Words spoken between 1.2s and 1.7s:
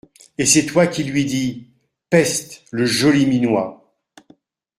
dis: